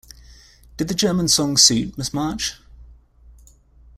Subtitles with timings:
[0.77, 2.55] Did the German song suit, Miss March?